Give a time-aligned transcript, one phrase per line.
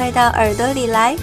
[0.00, 1.14] 快到耳朵里来。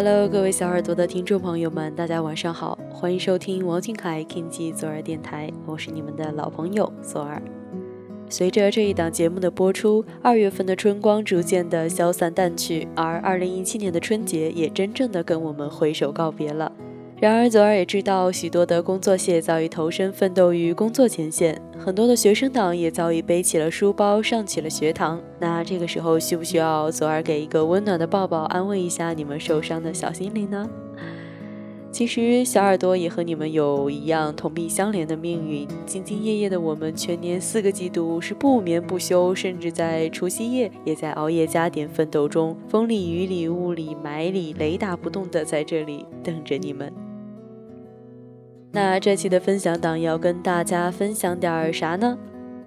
[0.00, 7.42] ！Hello，各位小耳朵的听众朋友们，大家晚上好，欢迎收听王俊凯 King 左耳电台，我是你们的老朋友左耳。
[8.28, 16.70] 随着这一档节目的播出，二月份的春光逐渐的消散淡去，而二零一七年的春节也真正的跟我们挥手告别了。
[17.20, 25.20] 然而，左耳也知道，许多的工作蟹早已投身奋斗于工作前线，很多的学生党也早已背起了书包，上起了学堂。
[25.40, 30.70] 那这个时候，需不需要左耳给一个温暖的抱抱，安慰一下你们受伤的小心灵呢？
[31.90, 35.66] 其实，小耳朵也和你们有一样同病相怜的命运。
[35.88, 46.92] 兢兢业业的我们，全年四个季度是不眠不休，甚至在除夕夜也在熬夜加点奋斗中，风里雨里雾里霾里，雷打不动的在这里等着你们。
[48.80, 52.16] 那这期的分享档要跟大家分享点啥呢？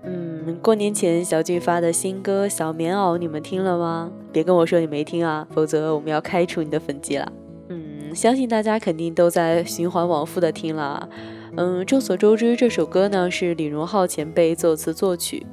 [0.03, 4.11] 嗯，过年前小俊发的新歌《小棉袄》，你们听了吗？
[4.29, 7.31] 别跟我说你没听啊，否则我们要开除你的粉籍了。
[7.69, 11.07] 嗯，相信大家肯定都在循环往复的听了。
[11.55, 15.45] 嗯，众所周知，这首歌呢是李荣浩前辈作词作曲。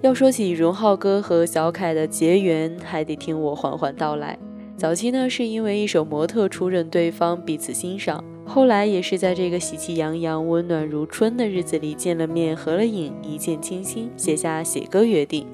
[0.00, 4.36] 要说起荣浩哥和小凯的结缘，还得听我缓缓道来。
[4.76, 8.24] 早期呢是因为一首《模特》初认对方，彼此欣赏。
[8.44, 15.46] 后来也是在这个喜气洋洋、温暖如春的日子里见了面、合了影，一见倾心，写下写歌约定。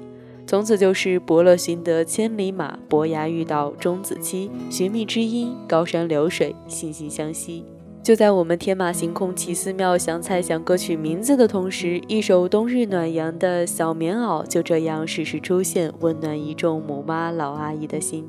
[0.45, 7.63] 从此就是伯乐寻得千里马，伯牙遇到钟子期，寻觅知音，高山流水，惺惺相惜。
[8.01, 18.27] 就在我们天马行空、奇思妙想、猜想歌曲名字的同时，一首冬日暖阳的小棉袄就这样适时出现，温暖一众母妈、老阿姨的心。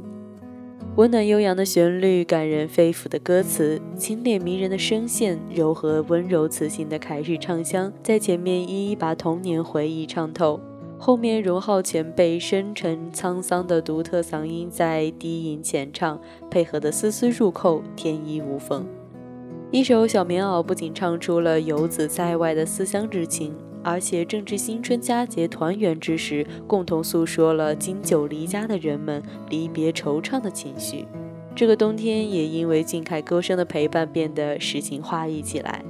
[0.96, 10.60] 温暖悠扬的旋律，感人肺腑的歌词，清冽迷人的声线，柔和温柔磁性的凯日唱腔，在前面一一把童年回忆唱透，
[10.98, 18.84] 后面荣浩前辈深沉沧桑的独特嗓音在低吟浅唱，配合的丝丝入扣，天衣无缝。
[19.70, 23.54] 一首小棉袄不仅唱出了游子在外的思乡之情。
[23.82, 31.06] 而且正值新春佳节团圆之时，共同诉说了经久离家的人们离别惆怅的情绪。
[31.54, 35.84] 这个冬天也因为静凯歌声的陪伴，变得诗情画意起来。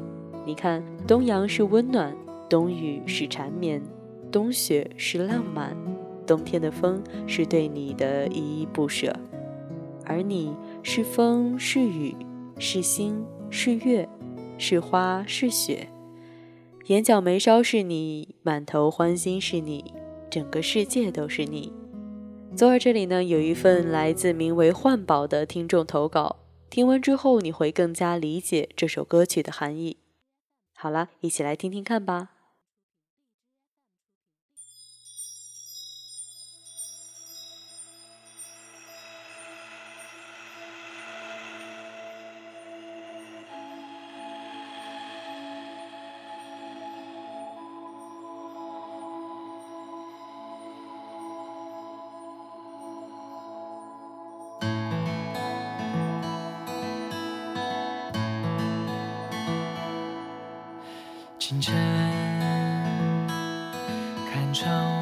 [0.47, 2.17] 你看，冬阳是温暖，
[2.49, 3.83] 冬雨是缠绵，
[4.33, 5.77] 冬雪是浪漫，
[6.27, 9.15] 冬天的风是对你的依依不舍，
[10.07, 12.17] 而你是风，是雨，
[12.59, 14.09] 是星，是月，
[14.57, 15.87] 是花，是雪。
[16.87, 19.93] 眼角眉梢是你，满头欢心是你，
[20.31, 21.73] 整个世界都是你。
[22.57, 26.37] 左耳这里呢有一份来自名为幻宝的听众投稿，
[26.69, 29.99] 听完之后你会更加理解这首歌曲的含义。
[30.75, 32.31] 好了，一起来听听看吧。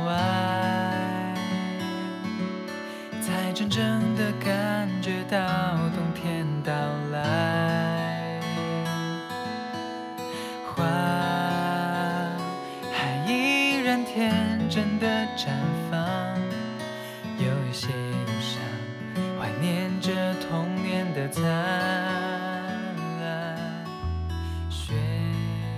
[0.07, 1.35] 外，
[3.21, 3.83] 才真正
[4.17, 5.39] 的感觉到
[5.95, 6.73] 冬天到
[7.13, 8.41] 来。
[10.75, 10.85] 花
[12.93, 14.33] 还依然天
[14.71, 15.07] 真的
[15.37, 15.49] 绽
[15.91, 15.99] 放，
[17.39, 18.61] 有一些忧伤，
[19.39, 21.43] 怀念着童年的灿
[23.21, 23.59] 烂。
[24.71, 24.95] 雪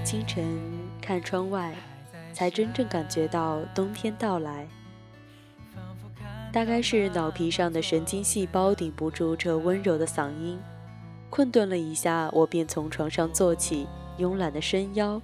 [0.05, 0.45] 清晨
[1.01, 1.73] 看窗外，
[2.41, 4.67] 才真正感觉到冬天到来。
[6.51, 10.59] 大概是脑皮上的神经细胞顶不住这温柔的嗓音，
[11.29, 13.87] 困顿了一下，我便从床上坐起，
[14.19, 15.21] 慵懒的伸腰。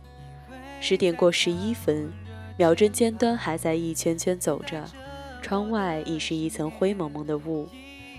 [0.79, 2.13] 十点过十一分，
[2.59, 4.85] 秒针尖端还在一圈圈走着，
[5.41, 7.67] 窗外已是一层灰蒙蒙的雾，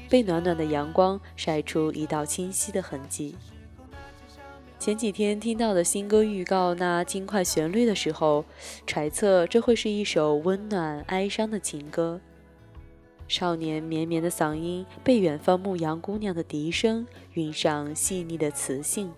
[0.10, 3.36] 被暖暖的阳光晒出一道清晰的痕迹。
[4.80, 8.46] 前几天听到的新歌预告那轻快旋律的时候，
[8.86, 12.22] 揣测这会是一首温暖哀伤的情歌。
[13.28, 19.12] 少年绵绵的嗓音被远方牧羊姑娘的笛声晕上细腻的磁性。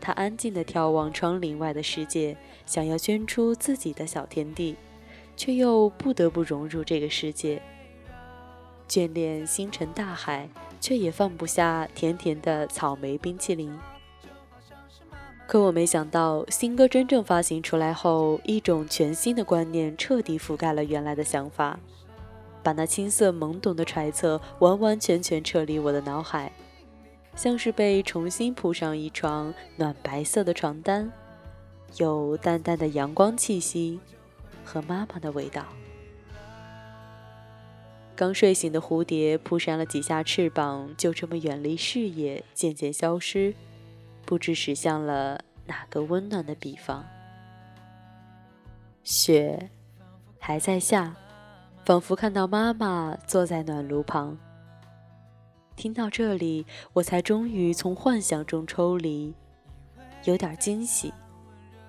[0.00, 2.36] 他安静地眺望窗棂外的世界，
[2.66, 4.76] 想要捐出自己的小天地，
[5.36, 7.60] 却又不得不融入这个世界。
[8.88, 10.48] 眷恋星辰大海，
[10.80, 13.76] 却也放不下甜甜的草莓冰淇淋。
[15.50, 21.76] 可我没想到，新歌真正发行出来后，一种全新的观念彻底覆盖了原来的想法。
[22.62, 26.52] 把那青涩懵懂的揣测完完全全撤离我的脑海，
[27.34, 31.10] 像是被重新铺上一床暖白色的床单，
[31.96, 33.98] 有淡淡的阳光气息
[34.64, 35.64] 和妈妈的味道。
[38.14, 43.52] 刚睡醒的蝴蝶扑扇了几下翅膀，就这么远离视野，渐渐消失，
[44.30, 47.04] 不知驶向了哪个温暖的彼方。
[49.02, 49.68] 雪
[50.38, 51.16] 还在下。
[51.84, 54.38] 仿佛看到妈妈坐在暖炉旁。
[55.74, 59.34] 听到这里，我才终于从幻想中抽离，
[60.24, 61.12] 有点惊喜。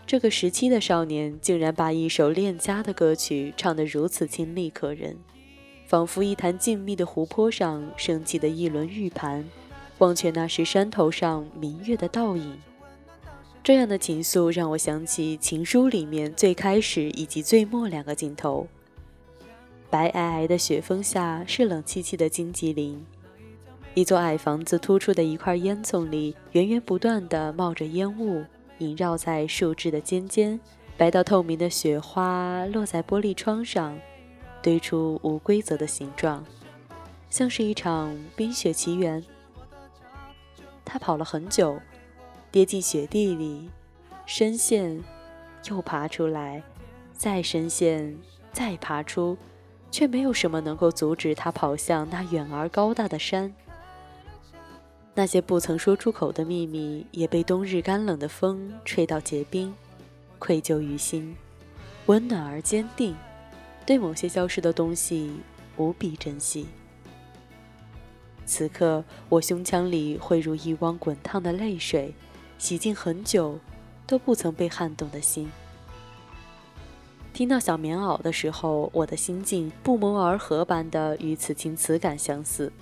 [0.08, 5.16] 这个时期的少年竟然把一首恋家的歌曲唱得如此清丽可人，
[5.86, 9.48] 仿佛一潭静谧的湖泊上升起的一轮玉盘，
[10.02, 12.60] 忘却那是山头上明月的倒影。
[13.64, 18.68] 这样的情愫让我想起《情书》里面最开始以及最末两个镜头。
[19.92, 23.06] 白皑皑的雪峰下是冷凄凄的荆棘林，
[23.94, 28.44] 一座矮房子突出的一块烟囱里源源不断的冒着烟雾，
[28.80, 30.60] 萦绕在树枝的尖尖，
[30.98, 33.96] 白到透明的雪花落在玻璃窗上，
[34.64, 36.44] 堆出无规则的形状，
[37.30, 39.24] 像是一场冰雪奇缘。
[40.84, 41.80] 他跑了很久，
[42.52, 43.70] 跌进雪地里，
[44.26, 45.04] 深陷，
[45.70, 46.64] 又爬出来，
[47.14, 48.18] 再深陷，
[48.52, 49.38] 再爬出。
[49.92, 53.54] 却没有什么能够阻止他跑向那远而高大的山。
[55.14, 59.76] 那些不曾说出口的秘密，也被冬日干冷的风吹到结冰，
[60.40, 61.36] 愧疚于心，
[62.06, 63.14] 温暖而坚定，
[63.86, 65.36] 对某些消失的东西
[65.76, 66.66] 无比珍惜。
[68.52, 72.14] 此刻，我胸腔里汇入一汪滚烫的泪水，
[72.58, 73.58] 洗净很久
[74.06, 75.50] 都不曾被撼动的心。
[77.32, 82.74] 听到小棉袄的时候，我的心境不谋而合般的与此情此感相似，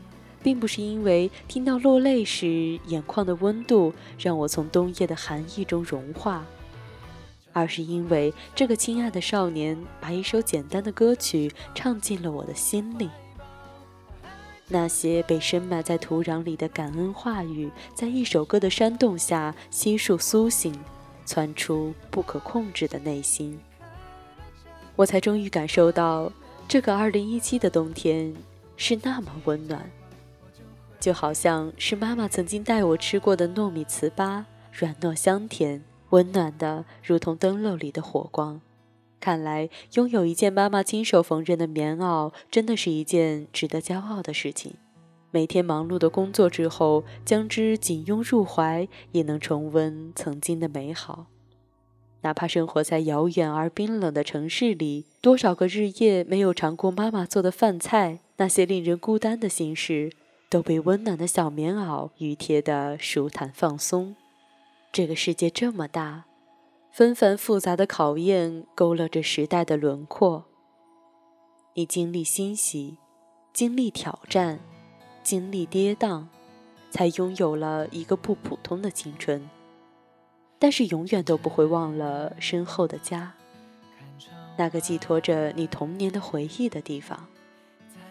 [0.42, 6.48] 并不是因为听到落泪时眼眶的温度让我从冬夜的寒意中融化，
[7.54, 13.08] 而是因为这个亲爱的少年把一首简单的歌曲唱进了我的心里。
[14.72, 20.80] 那些被深埋在土壤里的感恩话语，在一首歌的煽动下悉数苏醒，
[21.26, 23.60] 窜出不可控制的内心。
[24.96, 26.32] 我才终于感受到，
[26.68, 28.34] 这个二零一七的冬天
[28.78, 29.90] 是那么温暖，
[31.00, 38.62] 就好像是妈妈曾经带我吃过的糯米糍粑，软糯香甜，温暖的如同灯笼里的火光。
[39.20, 44.74] 看来，拥有一件妈妈亲手缝纫的棉袄，真的是一件值得骄傲的事情。
[45.32, 51.28] 每天忙碌的工作之后，将之紧拥入怀，也能重温曾经的美好。
[52.22, 60.12] 哪怕生活在遥远而冰冷的城市里，多少个日夜没有尝过妈妈做的饭菜，那些令人孤单的心事，
[60.50, 64.16] 都被温暖的小棉袄熨贴得舒坦放松。
[64.92, 66.26] 这个世界这么大，
[66.92, 70.46] 纷繁复杂的考验勾勒着时代的轮廓。
[71.76, 72.98] 你经历欣喜，
[73.54, 74.60] 经历挑战，
[75.24, 76.26] 经历跌宕，
[76.90, 79.50] 才拥有了一个不普通的青春。
[80.58, 83.34] 但是永远都不会忘了身后的家，
[84.58, 87.28] 那个寄托着你童年的回忆的地方，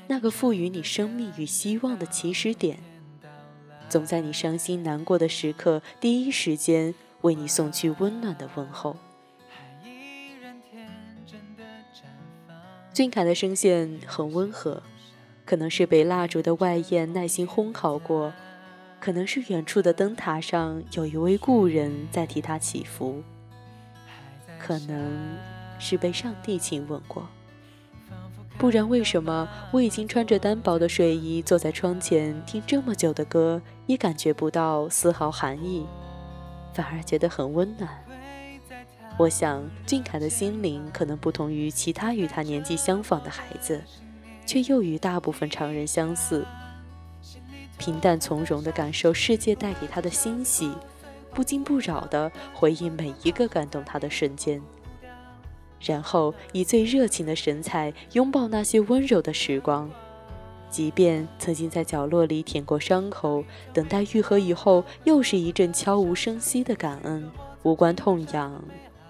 [0.07, 2.79] 那个赋予你生命与希望的起始点，
[3.91, 8.97] 总在你伤心难过的时刻，第一时间为你送去温暖的问候。
[12.93, 14.83] 俊凯的声线很温和，
[15.45, 18.33] 可能是被蜡烛的外焰耐心烘烤过。
[19.01, 23.23] 可能是远处的灯塔上有一位故人在替他祈福，
[24.59, 25.39] 可能
[25.79, 27.29] 是被上帝亲吻过。
[28.59, 35.87] 不然为什么我已经穿着单薄的睡衣坐在窗前听这么久的歌，也感觉不到丝毫寒意，
[36.79, 37.91] 反而觉得很温暖？
[39.19, 43.83] 我想俊凯的心灵可能不同于其他与他年纪相仿的孩子，
[44.47, 46.47] 却又与大部分常人相似，
[47.79, 50.73] 平淡从容地感受世界带给他的欣喜，
[51.35, 54.63] 不惊不扰地回忆每一个感动他的瞬间。
[55.81, 59.91] 然后以最热情的神采拥抱那些温柔的时光，
[60.71, 67.31] 即便曾经在角落里舔过伤口，等待愈合以后，又是一阵悄无声息的感恩，
[67.63, 68.63] 无关痛痒，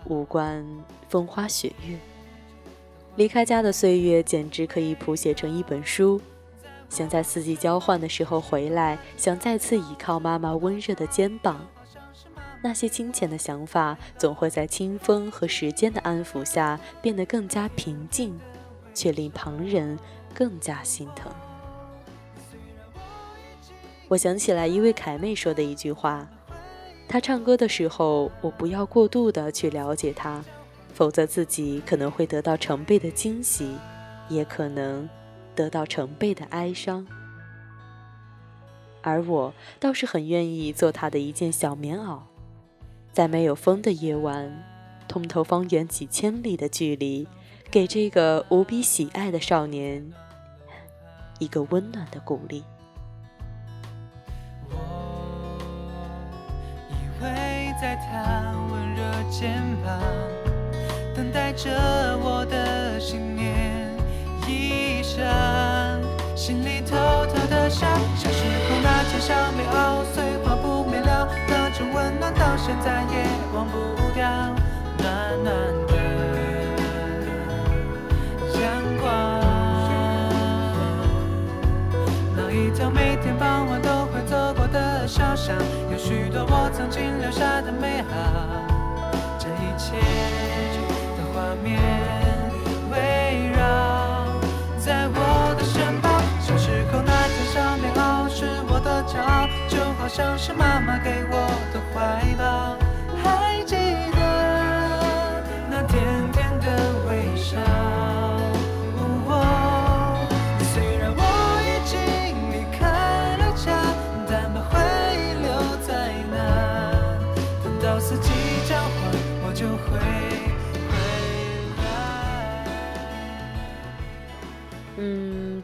[0.07, 0.65] 无关
[1.09, 1.99] 风花雪月。
[3.17, 6.21] 离开家的岁月简直可以谱写成一本书，
[6.89, 11.67] 想在四季交换的时候回来，想再次倚靠妈妈温热的肩膀。
[12.63, 18.39] 那些清浅的想法，总会在清风和时间的安抚下变得更加平静，
[18.95, 19.99] 却令旁人
[20.33, 21.33] 更加心疼。
[24.09, 26.27] 我想起来一位凯妹说的一句话
[27.07, 30.43] ：“她唱歌的时候，我不要过度的去了解她，
[30.95, 33.77] 否则自己可能会得到成倍的惊喜，
[34.31, 35.07] 也可能
[35.55, 37.07] 得到成倍的哀伤。”
[39.03, 42.21] 而我倒是很愿意做她的一件小棉袄。
[43.13, 44.65] 在没有风的夜晚，
[45.07, 47.29] 通透方圆几千里的距离，
[47.71, 50.11] 给这个无比喜爱的少年
[51.41, 52.65] 一个温暖的鼓励。
[58.07, 59.99] 他温热肩膀，
[61.15, 61.71] 等待着
[62.19, 63.89] 我的信念
[64.47, 65.25] 衣裳，
[66.37, 71.29] 心里偷偷的想，小时候那件小棉袄，碎花不面料。
[71.49, 73.79] 那种温暖到现在也忘不
[74.15, 74.27] 掉，
[74.99, 75.05] 暖
[75.45, 75.55] 暖
[75.87, 75.95] 的
[78.59, 78.63] 阳
[79.01, 79.07] 光。
[82.35, 85.57] 那一条每天傍晚都会走过的小巷，
[86.51, 88.15] 我曾经留下的美好。
[89.39, 89.97] 这一切
[91.17, 91.79] 的画面
[92.91, 93.59] 围绕
[94.79, 96.21] 在我的身旁。
[96.41, 101.37] 小时候那件小棉袄是我的骄傲，就好像是妈妈给我
[101.73, 101.88] 的。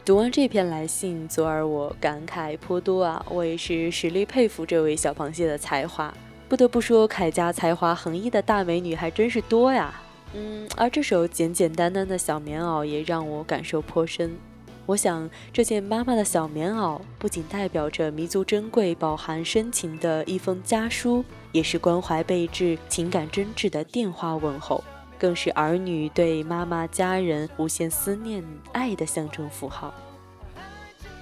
[0.05, 3.25] 读完这篇来信，昨儿我感慨颇多啊！
[3.27, 6.13] 我也是实力佩服这位小螃蟹的才华。
[6.47, 9.99] 不得不说，凯家才华横溢的大美女还真是多呀。
[10.35, 14.37] 嗯，而这首简简单单的小棉袄也让我感受颇深。
[14.85, 24.83] 我想，这件妈妈的小棉袄不仅代表着弥足珍贵、饱含深情的一封家书，也是关怀备至、情感真挚的电话问候。
[25.19, 29.93] 更是儿女对妈妈、家人无限思念、爱的象征符号。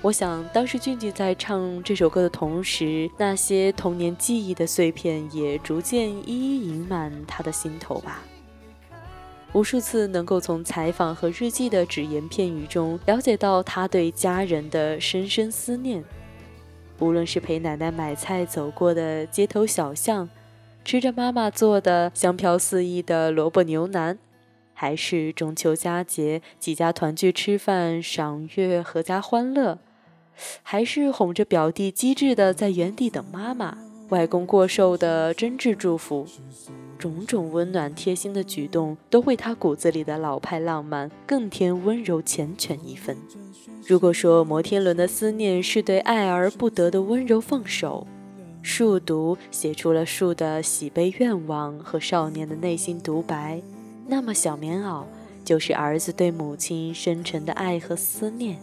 [0.01, 8.21] 我想，当时俊俊在唱这首歌的同时，那些童年记忆的碎片也逐渐一一盈满他的心头吧。
[9.53, 16.03] 无数次能够从采访和日记的只言片语中了解到他对家人的深深思念，
[16.99, 20.27] 无论是陪奶奶买菜走过的街头小巷。
[20.85, 24.19] 吃着妈妈做的香飘四溢的萝卜牛腩，
[24.73, 29.79] 还是中秋佳节几家团聚吃饭、赏月、阖家欢乐，
[30.61, 33.77] 还是哄着表弟机智的在原地等妈妈，
[34.09, 36.27] 外公过寿的真挚祝福，
[36.99, 43.17] 种种温暖贴心的举动，都为他骨子里的老派浪漫更添温柔缱绻一分。
[43.87, 48.05] 如果说摩天轮的思念是对爱而不得的温柔放手。
[48.63, 53.61] 树读写出了树的喜悲愿望和少年的内心独白，
[54.07, 55.03] 那么小棉袄
[55.43, 58.57] 就是儿子对母亲深沉的爱和思念。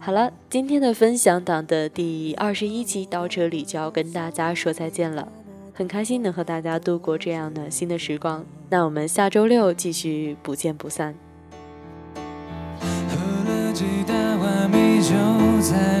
[0.00, 5.28] 好了，今天的分享党的第二十一期到这里就要跟大家说再见了，
[5.72, 11.14] 很开心能和大家度过这样暖心的时光，那我们下周六继续不见不散。
[12.82, 13.16] 喝
[13.48, 15.14] 了几大碗米酒
[15.62, 16.00] 才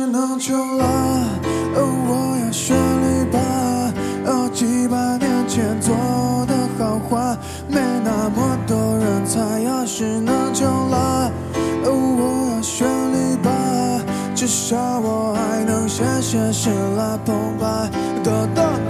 [0.41, 0.83] 求了。
[1.75, 2.11] 哦，我
[2.43, 3.37] 要选你吧。
[4.51, 5.95] 几百年前做
[6.45, 7.37] 的好坏，
[7.69, 9.39] 没那么多人猜。
[9.61, 11.31] 要是能求了，
[11.85, 13.49] 我要选你吧。
[14.35, 17.89] 至少我还能写写诗来澎湃，
[18.23, 18.80] 得到。